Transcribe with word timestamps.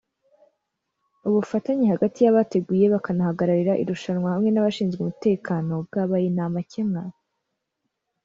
ubufatanye 1.27 1.85
hagati 1.93 2.17
y’abateguye 2.21 2.85
bakanahagararira 2.93 3.73
irushanwa 3.83 4.27
hamwe 4.33 4.49
n’abashinzwe 4.51 4.99
umutekano 5.01 5.73
bwabaye 5.87 6.27
ntamakemwa 6.35 7.01